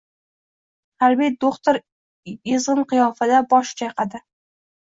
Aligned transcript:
Harbiy 1.07 1.29
do‘xtir 1.45 1.79
ezg‘in 2.55 2.83
qiyofada 2.95 3.45
bosh 3.55 3.77
chayqadi. 3.83 4.27